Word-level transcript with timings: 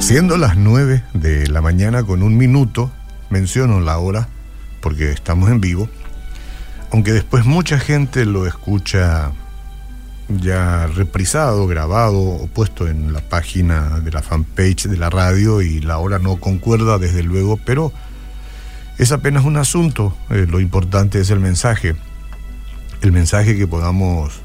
Siendo 0.00 0.36
las 0.36 0.58
9 0.58 1.02
de 1.14 1.46
la 1.46 1.62
mañana 1.62 2.02
con 2.02 2.22
un 2.22 2.36
minuto, 2.36 2.90
menciono 3.30 3.80
la 3.80 3.96
hora 3.96 4.28
porque 4.82 5.12
estamos 5.12 5.50
en 5.50 5.62
vivo, 5.62 5.88
aunque 6.90 7.12
después 7.12 7.46
mucha 7.46 7.78
gente 7.78 8.26
lo 8.26 8.46
escucha 8.46 9.32
ya 10.40 10.86
reprisado, 10.86 11.66
grabado 11.66 12.20
o 12.20 12.46
puesto 12.46 12.88
en 12.88 13.12
la 13.12 13.20
página 13.20 14.00
de 14.00 14.10
la 14.10 14.22
fanpage 14.22 14.84
de 14.84 14.96
la 14.96 15.10
radio 15.10 15.62
y 15.62 15.80
la 15.80 15.98
hora 15.98 16.18
no 16.18 16.36
concuerda 16.36 16.98
desde 16.98 17.22
luego, 17.22 17.58
pero 17.64 17.92
es 18.98 19.12
apenas 19.12 19.44
un 19.44 19.56
asunto, 19.56 20.16
eh, 20.30 20.46
lo 20.48 20.60
importante 20.60 21.20
es 21.20 21.30
el 21.30 21.40
mensaje, 21.40 21.96
el 23.00 23.12
mensaje 23.12 23.56
que 23.56 23.66
podamos 23.66 24.40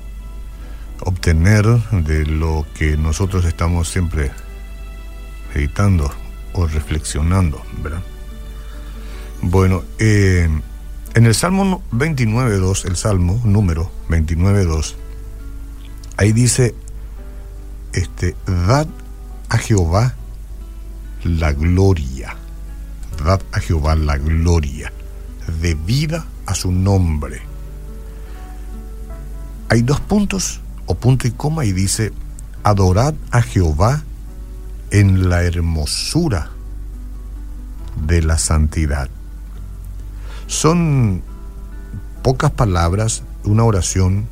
obtener 1.02 1.66
de 1.92 2.26
lo 2.26 2.66
que 2.78 2.98
nosotros 2.98 3.46
estamos 3.46 3.90
siempre 3.90 4.32
meditando 5.54 6.12
o 6.54 6.68
reflexionando, 6.68 7.62
¿verdad? 7.84 8.02
Bueno, 9.42 9.84
eh, 10.00 10.50
en 11.14 11.26
el 11.26 11.36
Salmo 11.36 11.84
29.2, 11.92 12.86
el 12.86 12.96
Salmo 12.96 13.42
número 13.44 13.92
29.2, 14.10 14.96
ahí 16.18 16.34
dice, 16.34 16.76
este, 17.94 18.36
dad 18.46 18.88
a 19.50 19.58
Jehová 19.58 20.16
la 21.24 21.54
gloria, 21.54 22.36
dad 23.24 23.42
a 23.52 23.60
Jehová 23.60 23.96
la 23.96 24.18
gloria, 24.18 24.92
debida 25.62 26.26
a 26.46 26.56
su 26.56 26.72
nombre. 26.72 27.42
Hay 29.70 29.82
dos 29.84 30.00
puntos, 30.00 30.62
o 30.86 30.96
punto 30.96 31.28
y 31.28 31.32
coma, 31.32 31.66
y 31.66 31.72
dice, 31.72 32.12
adorad 32.64 33.14
a 33.32 33.42
Jehová 33.42 34.04
en 34.92 35.30
la 35.30 35.44
hermosura 35.44 36.50
de 38.06 38.22
la 38.22 38.38
santidad. 38.38 39.10
Son 40.48 41.22
pocas 42.24 42.52
palabras, 42.52 43.24
una 43.44 43.64
oración 43.64 44.28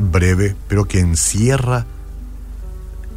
breve, 0.00 0.56
pero 0.68 0.86
que 0.86 1.00
encierra, 1.00 1.86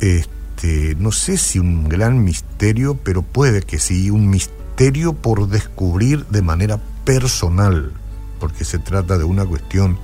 este, 0.01 0.95
no 0.99 1.11
sé 1.11 1.37
si 1.37 1.59
un 1.59 1.87
gran 1.87 2.23
misterio, 2.23 2.95
pero 3.03 3.21
puede 3.21 3.61
que 3.61 3.79
sí, 3.79 4.09
un 4.09 4.29
misterio 4.29 5.13
por 5.13 5.47
descubrir 5.47 6.25
de 6.27 6.41
manera 6.41 6.79
personal, 7.05 7.93
porque 8.39 8.65
se 8.65 8.79
trata 8.79 9.17
de 9.17 9.23
una 9.23 9.45
cuestión 9.45 9.97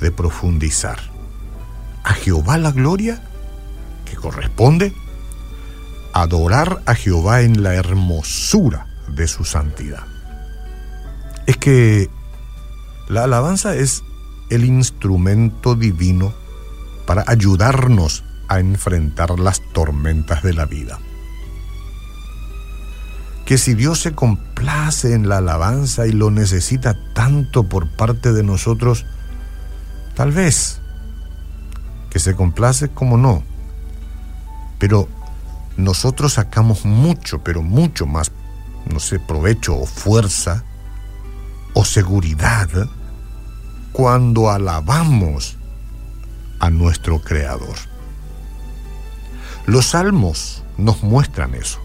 de 0.00 0.10
profundizar. 0.10 0.98
A 2.02 2.14
Jehová 2.14 2.56
la 2.56 2.72
gloria 2.72 3.22
que 4.06 4.16
corresponde 4.16 4.94
adorar 6.12 6.82
a 6.86 6.94
Jehová 6.94 7.42
en 7.42 7.62
la 7.62 7.74
hermosura 7.74 8.86
de 9.08 9.28
su 9.28 9.44
santidad. 9.44 10.04
Es 11.46 11.56
que 11.56 12.08
la 13.08 13.24
alabanza 13.24 13.74
es 13.74 14.02
el 14.50 14.64
instrumento 14.64 15.74
divino 15.74 16.34
para 17.06 17.24
ayudarnos 17.26 18.24
a 18.48 18.60
enfrentar 18.60 19.38
las 19.38 19.62
tormentas 19.72 20.42
de 20.42 20.52
la 20.52 20.66
vida. 20.66 20.98
Que 23.46 23.58
si 23.58 23.74
Dios 23.74 24.00
se 24.00 24.12
complace 24.12 25.14
en 25.14 25.28
la 25.28 25.38
alabanza 25.38 26.06
y 26.06 26.12
lo 26.12 26.30
necesita 26.30 26.96
tanto 27.14 27.68
por 27.68 27.88
parte 27.96 28.32
de 28.32 28.42
nosotros, 28.42 29.06
tal 30.14 30.32
vez 30.32 30.80
que 32.10 32.18
se 32.18 32.34
complace 32.34 32.88
como 32.90 33.16
no, 33.16 33.42
pero 34.78 35.08
nosotros 35.76 36.34
sacamos 36.34 36.84
mucho, 36.84 37.42
pero 37.42 37.62
mucho 37.62 38.06
más, 38.06 38.32
no 38.92 39.00
sé, 39.00 39.18
provecho 39.20 39.76
o 39.76 39.86
fuerza 39.86 40.64
o 41.74 41.84
seguridad 41.84 42.68
cuando 43.92 44.50
alabamos 44.50 45.56
a 46.58 46.70
nuestro 46.70 47.20
Creador. 47.20 47.76
Los 49.66 49.86
salmos 49.86 50.62
nos 50.76 51.02
muestran 51.02 51.54
eso. 51.54 51.78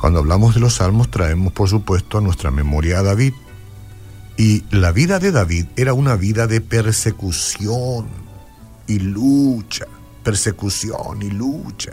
Cuando 0.00 0.20
hablamos 0.20 0.54
de 0.54 0.60
los 0.60 0.74
salmos 0.74 1.10
traemos 1.10 1.52
por 1.52 1.68
supuesto 1.68 2.18
a 2.18 2.20
nuestra 2.20 2.50
memoria 2.50 3.00
a 3.00 3.02
David. 3.02 3.34
Y 4.36 4.64
la 4.70 4.92
vida 4.92 5.18
de 5.18 5.32
David 5.32 5.66
era 5.76 5.92
una 5.92 6.16
vida 6.16 6.46
de 6.46 6.60
persecución 6.60 8.08
y 8.86 8.98
lucha 8.98 9.86
persecución 10.22 11.22
y 11.22 11.30
lucha. 11.30 11.92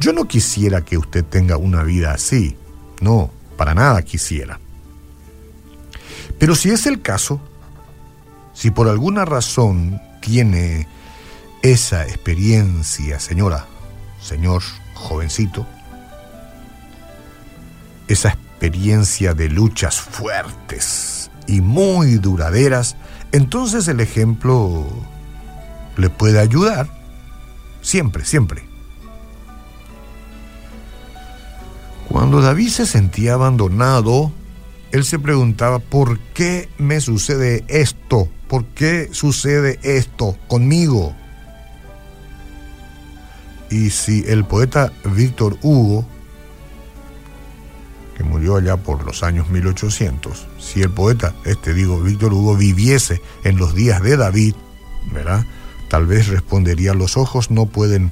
Yo 0.00 0.12
no 0.12 0.26
quisiera 0.26 0.84
que 0.84 0.98
usted 0.98 1.24
tenga 1.24 1.56
una 1.56 1.82
vida 1.82 2.12
así, 2.12 2.56
no, 3.00 3.30
para 3.56 3.74
nada 3.74 4.02
quisiera. 4.02 4.60
Pero 6.38 6.54
si 6.54 6.70
es 6.70 6.86
el 6.86 7.00
caso, 7.00 7.40
si 8.52 8.70
por 8.70 8.88
alguna 8.88 9.24
razón 9.24 10.00
tiene 10.20 10.88
esa 11.62 12.04
experiencia, 12.06 13.20
señora, 13.20 13.66
señor 14.20 14.62
jovencito, 14.94 15.66
esa 18.08 18.30
experiencia 18.30 19.34
de 19.34 19.48
luchas 19.48 20.00
fuertes 20.00 21.30
y 21.46 21.60
muy 21.60 22.16
duraderas, 22.16 22.96
entonces 23.32 23.86
el 23.88 24.00
ejemplo 24.00 24.86
le 25.96 26.10
puede 26.10 26.40
ayudar 26.40 26.98
Siempre, 27.80 28.24
siempre. 28.24 28.64
Cuando 32.08 32.40
David 32.40 32.68
se 32.68 32.86
sentía 32.86 33.34
abandonado, 33.34 34.32
él 34.92 35.04
se 35.04 35.18
preguntaba, 35.18 35.78
¿por 35.78 36.18
qué 36.18 36.68
me 36.78 37.00
sucede 37.00 37.64
esto? 37.68 38.28
¿Por 38.48 38.64
qué 38.66 39.08
sucede 39.12 39.78
esto 39.82 40.36
conmigo? 40.48 41.14
Y 43.70 43.90
si 43.90 44.24
el 44.26 44.44
poeta 44.44 44.92
Víctor 45.04 45.58
Hugo, 45.62 46.06
que 48.16 48.24
murió 48.24 48.56
allá 48.56 48.78
por 48.78 49.04
los 49.04 49.22
años 49.22 49.48
1800, 49.50 50.46
si 50.58 50.80
el 50.80 50.90
poeta, 50.90 51.34
este 51.44 51.74
digo, 51.74 52.00
Víctor 52.00 52.32
Hugo, 52.32 52.56
viviese 52.56 53.20
en 53.44 53.58
los 53.58 53.74
días 53.74 54.02
de 54.02 54.16
David, 54.16 54.54
¿verdad? 55.12 55.44
Tal 55.90 56.06
vez 56.06 56.28
respondería, 56.28 56.94
los 56.94 57.16
ojos 57.16 57.50
no 57.50 57.66
pueden 57.66 58.10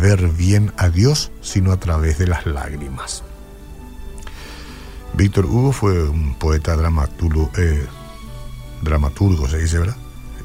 ver 0.00 0.28
bien 0.28 0.72
a 0.76 0.88
Dios 0.88 1.32
sino 1.40 1.72
a 1.72 1.80
través 1.80 2.18
de 2.18 2.26
las 2.26 2.46
lágrimas. 2.46 3.24
Víctor 5.14 5.46
Hugo 5.46 5.72
fue 5.72 6.08
un 6.08 6.34
poeta 6.34 6.76
dramaturgo, 6.76 7.50
eh, 7.56 7.86
dramaturgo, 8.82 9.48
se 9.48 9.58
dice, 9.58 9.78
¿verdad? 9.78 9.96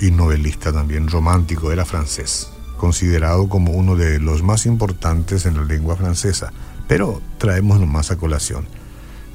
Y 0.02 0.12
novelista 0.12 0.74
también, 0.74 1.08
romántico, 1.08 1.72
era 1.72 1.86
francés, 1.86 2.50
considerado 2.78 3.48
como 3.48 3.72
uno 3.72 3.96
de 3.96 4.20
los 4.20 4.44
más 4.44 4.66
importantes 4.66 5.46
en 5.46 5.56
la 5.56 5.64
lengua 5.64 5.96
francesa. 5.96 6.52
Pero 6.88 7.22
traemos 7.38 7.80
nomás 7.80 8.12
a 8.12 8.18
colación. 8.18 8.68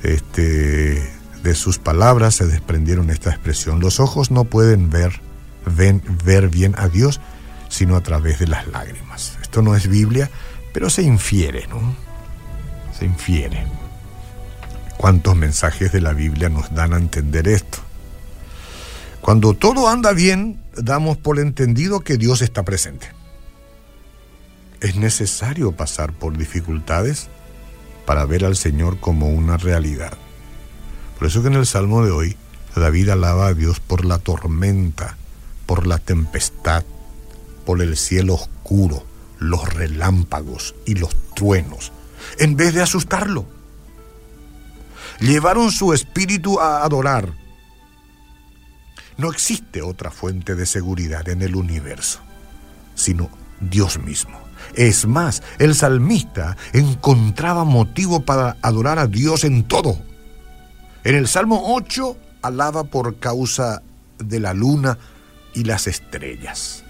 Este, 0.03 1.11
de 1.43 1.55
sus 1.55 1.79
palabras 1.79 2.35
se 2.35 2.47
desprendieron 2.47 3.11
esta 3.11 3.31
expresión, 3.31 3.81
los 3.81 4.01
ojos 4.01 4.31
no 4.31 4.45
pueden 4.45 4.91
ver 4.91 5.21
ven, 5.67 6.03
ver 6.25 6.49
bien 6.49 6.75
a 6.79 6.89
Dios, 6.89 7.21
sino 7.69 7.97
a 7.97 8.03
través 8.03 8.39
de 8.39 8.47
las 8.47 8.67
lágrimas. 8.69 9.39
Esto 9.43 9.63
no 9.63 9.77
es 9.77 9.89
Biblia, 9.89 10.31
pero 10.73 10.91
se 10.91 11.03
infiere, 11.03 11.67
¿no? 11.69 11.95
Se 12.97 13.05
infiere. 13.05 13.65
¿Cuántos 15.01 15.35
mensajes 15.35 15.93
de 15.93 16.03
la 16.03 16.13
Biblia 16.13 16.51
nos 16.51 16.75
dan 16.75 16.93
a 16.93 16.99
entender 16.99 17.49
esto? 17.49 17.79
Cuando 19.23 19.55
todo 19.55 19.89
anda 19.89 20.13
bien, 20.13 20.63
damos 20.77 21.17
por 21.17 21.39
entendido 21.39 22.01
que 22.01 22.19
Dios 22.19 22.43
está 22.43 22.65
presente. 22.67 23.09
Es 24.83 24.97
necesario 24.97 25.73
pasar 25.73 26.13
por 26.13 26.37
dificultades 26.37 27.29
para 28.05 28.27
ver 28.27 28.45
al 28.45 28.57
Señor 28.57 29.01
como 29.01 29.31
una 29.31 29.57
realidad. 29.57 30.13
Por 31.19 31.29
eso 31.29 31.41
que 31.41 31.49
en 31.49 31.55
el 31.55 31.65
Salmo 31.65 32.05
de 32.05 32.11
hoy, 32.11 32.37
David 32.77 33.09
alaba 33.09 33.47
a 33.47 33.55
Dios 33.55 33.81
por 33.81 34.05
la 34.05 34.19
tormenta 34.19 35.17
por 35.65 35.87
la 35.87 35.97
tempestad, 35.97 36.85
por 37.65 37.81
el 37.81 37.97
cielo 37.97 38.35
oscuro, 38.35 39.07
los 39.39 39.73
relámpagos 39.73 40.75
y 40.85 40.97
los 40.97 41.17
truenos, 41.35 41.91
en 42.39 42.57
vez 42.57 42.75
de 42.75 42.83
asustarlo. 42.83 43.60
Llevaron 45.21 45.71
su 45.71 45.93
espíritu 45.93 46.61
a 46.61 46.83
adorar. 46.83 47.35
No 49.19 49.31
existe 49.31 49.83
otra 49.83 50.11
fuente 50.11 50.55
de 50.55 50.65
seguridad 50.65 51.29
en 51.29 51.43
el 51.43 51.57
universo, 51.57 52.21
sino 52.95 53.29
Dios 53.61 53.99
mismo. 53.99 54.41
Es 54.75 55.07
más, 55.07 55.43
el 55.59 55.75
salmista 55.75 56.57
encontraba 56.73 57.65
motivo 57.65 58.21
para 58.21 58.57
adorar 58.63 58.99
a 58.99 59.07
Dios 59.07 59.45
en 59.45 59.65
todo. 59.65 59.99
En 61.05 61.15
el 61.15 61.29
Salmo 61.29 61.75
8 61.75 62.17
alaba 62.43 62.85
por 62.85 63.19
causa 63.19 63.83
de 64.19 64.41
la 64.41 64.55
luna 64.55 64.99
y 65.55 65.65
las 65.65 65.87
estrellas. 65.87 66.85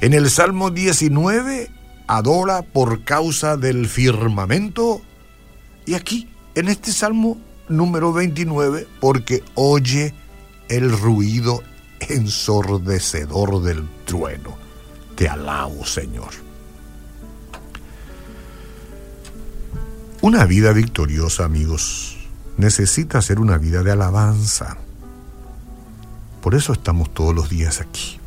En 0.00 0.14
el 0.14 0.30
Salmo 0.30 0.70
19 0.70 1.70
adora 2.06 2.62
por 2.62 3.04
causa 3.04 3.56
del 3.56 3.88
firmamento. 3.88 5.02
Y 5.84 5.94
aquí, 5.94 6.28
en 6.54 6.68
este 6.68 6.92
Salmo 6.92 7.38
número 7.68 8.12
29, 8.12 8.86
porque 9.00 9.42
oye 9.54 10.14
el 10.68 10.90
ruido 10.98 11.62
ensordecedor 12.00 13.62
del 13.62 13.88
trueno. 14.04 14.56
Te 15.14 15.28
alabo, 15.28 15.84
Señor. 15.84 16.30
Una 20.20 20.44
vida 20.46 20.72
victoriosa, 20.72 21.44
amigos, 21.44 22.16
necesita 22.56 23.22
ser 23.22 23.38
una 23.40 23.56
vida 23.56 23.82
de 23.82 23.92
alabanza. 23.92 24.76
Por 26.42 26.54
eso 26.54 26.72
estamos 26.72 27.12
todos 27.14 27.34
los 27.34 27.48
días 27.48 27.80
aquí. 27.80 28.18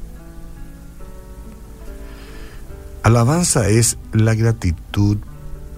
Alabanza 3.04 3.68
es 3.68 3.98
la 4.14 4.36
gratitud 4.36 5.18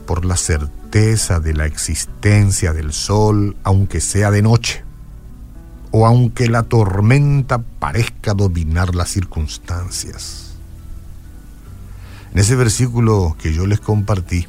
por 0.05 0.25
la 0.25 0.37
certeza 0.37 1.39
de 1.39 1.53
la 1.53 1.65
existencia 1.65 2.73
del 2.73 2.93
sol, 2.93 3.55
aunque 3.63 4.01
sea 4.01 4.31
de 4.31 4.41
noche, 4.41 4.83
o 5.91 6.05
aunque 6.05 6.49
la 6.49 6.63
tormenta 6.63 7.59
parezca 7.59 8.33
dominar 8.33 8.95
las 8.95 9.09
circunstancias. 9.09 10.55
En 12.33 12.39
ese 12.39 12.55
versículo 12.55 13.35
que 13.39 13.53
yo 13.53 13.67
les 13.67 13.79
compartí, 13.79 14.47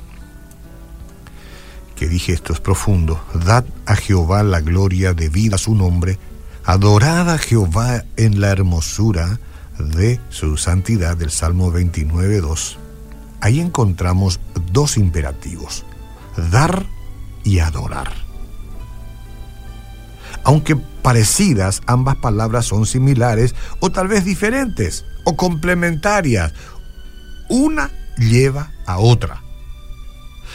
que 1.96 2.08
dije 2.08 2.32
esto 2.32 2.52
es 2.52 2.60
profundo, 2.60 3.22
dad 3.44 3.64
a 3.86 3.94
Jehová 3.94 4.42
la 4.42 4.60
gloria 4.60 5.12
debida 5.12 5.56
a 5.56 5.58
su 5.58 5.74
nombre, 5.74 6.18
adorad 6.64 7.30
a 7.30 7.38
Jehová 7.38 8.04
en 8.16 8.40
la 8.40 8.48
hermosura 8.48 9.38
de 9.78 10.20
su 10.30 10.56
santidad 10.56 11.16
del 11.16 11.30
Salmo 11.30 11.72
29.2. 11.72 12.76
Ahí 13.40 13.60
encontramos 13.60 14.40
dos 14.74 14.98
imperativos, 14.98 15.86
dar 16.50 16.84
y 17.44 17.60
adorar. 17.60 18.12
Aunque 20.44 20.76
parecidas, 20.76 21.80
ambas 21.86 22.16
palabras 22.16 22.66
son 22.66 22.84
similares 22.84 23.54
o 23.80 23.90
tal 23.90 24.08
vez 24.08 24.26
diferentes 24.26 25.06
o 25.24 25.36
complementarias. 25.36 26.52
Una 27.48 27.90
lleva 28.18 28.72
a 28.84 28.98
otra. 28.98 29.42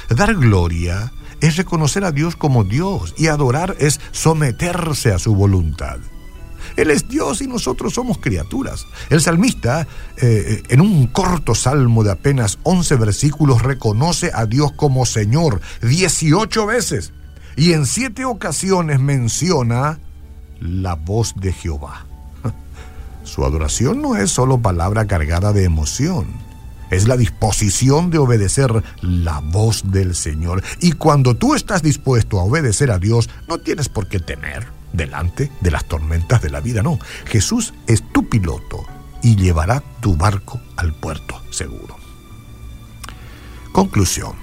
Dar 0.09 0.35
gloria 0.35 1.11
es 1.41 1.55
reconocer 1.55 2.03
a 2.03 2.11
Dios 2.11 2.35
como 2.35 2.63
Dios 2.63 3.15
y 3.17 3.27
adorar 3.27 3.75
es 3.79 3.99
someterse 4.11 5.11
a 5.11 5.19
su 5.19 5.33
voluntad. 5.33 5.97
Él 6.75 6.91
es 6.91 7.07
Dios 7.07 7.41
y 7.41 7.47
nosotros 7.47 7.93
somos 7.93 8.17
criaturas. 8.19 8.85
El 9.09 9.21
salmista, 9.21 9.87
eh, 10.17 10.63
en 10.69 10.81
un 10.81 11.07
corto 11.07 11.55
salmo 11.55 12.03
de 12.03 12.11
apenas 12.11 12.59
11 12.63 12.95
versículos, 12.95 13.61
reconoce 13.61 14.31
a 14.33 14.45
Dios 14.45 14.71
como 14.73 15.05
Señor 15.05 15.61
18 15.81 16.65
veces 16.65 17.13
y 17.55 17.73
en 17.73 17.85
siete 17.85 18.25
ocasiones 18.25 18.99
menciona 18.99 19.99
la 20.59 20.95
voz 20.95 21.33
de 21.35 21.53
Jehová. 21.53 22.05
Su 23.23 23.45
adoración 23.45 24.01
no 24.01 24.15
es 24.15 24.31
solo 24.31 24.61
palabra 24.61 25.05
cargada 25.05 25.53
de 25.53 25.63
emoción 25.63 26.49
es 26.89 27.07
la 27.07 27.17
disposición 27.17 28.09
de 28.09 28.17
obedecer 28.17 28.83
la 29.01 29.41
voz 29.41 29.91
del 29.91 30.15
Señor. 30.15 30.63
Y 30.79 30.93
cuando 30.93 31.35
tú 31.35 31.53
estás 31.53 31.83
dispuesto 31.83 32.39
a 32.39 32.43
obedecer 32.43 32.89
a 32.89 32.97
Dios, 32.97 33.29
no 33.47 33.59
tienes 33.59 33.89
por 33.89 34.07
qué 34.07 34.19
temer 34.19 34.78
delante 34.93 35.51
de 35.61 35.71
las 35.71 35.85
tormentas 35.85 36.41
de 36.41 36.49
la 36.49 36.59
vida, 36.59 36.81
no. 36.81 36.99
Jesús 37.25 37.73
es 37.87 38.03
tu 38.11 38.27
piloto 38.27 38.85
y 39.21 39.35
llevará 39.35 39.83
tu 40.01 40.15
barco 40.15 40.59
al 40.77 40.93
puerto 40.93 41.41
seguro. 41.51 41.97
Conclusión. 43.71 44.33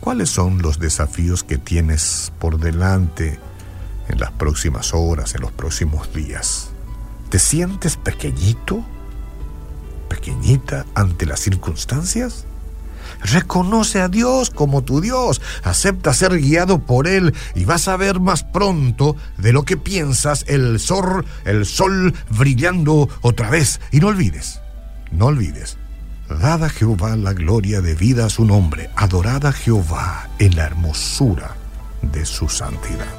¿Cuáles 0.00 0.30
son 0.30 0.62
los 0.62 0.78
desafíos 0.78 1.42
que 1.42 1.58
tienes 1.58 2.32
por 2.38 2.58
delante 2.58 3.40
en 4.08 4.20
las 4.20 4.30
próximas 4.30 4.94
horas, 4.94 5.34
en 5.34 5.40
los 5.40 5.50
próximos 5.50 6.12
días? 6.12 6.70
¿Te 7.28 7.38
sientes 7.38 7.96
pequeñito? 7.96 8.84
pequeñita 10.08 10.86
ante 10.94 11.26
las 11.26 11.40
circunstancias? 11.40 12.46
Reconoce 13.22 14.00
a 14.00 14.08
Dios 14.08 14.50
como 14.50 14.82
tu 14.82 15.00
Dios, 15.00 15.40
acepta 15.64 16.12
ser 16.12 16.38
guiado 16.38 16.78
por 16.78 17.08
Él 17.08 17.34
y 17.54 17.64
vas 17.64 17.88
a 17.88 17.96
ver 17.96 18.20
más 18.20 18.44
pronto 18.44 19.16
de 19.38 19.52
lo 19.52 19.64
que 19.64 19.76
piensas 19.76 20.44
el 20.48 20.78
sol, 20.80 21.24
el 21.44 21.66
sol 21.66 22.14
brillando 22.30 23.08
otra 23.22 23.50
vez. 23.50 23.80
Y 23.90 24.00
no 24.00 24.08
olvides, 24.08 24.60
no 25.10 25.26
olvides, 25.26 25.76
dad 26.28 26.64
a 26.64 26.68
Jehová 26.68 27.16
la 27.16 27.32
gloria 27.32 27.80
debida 27.80 28.26
a 28.26 28.30
su 28.30 28.44
nombre, 28.44 28.90
adorad 28.96 29.46
a 29.46 29.52
Jehová 29.52 30.28
en 30.38 30.56
la 30.56 30.64
hermosura 30.64 31.56
de 32.02 32.24
su 32.24 32.48
santidad. 32.48 33.16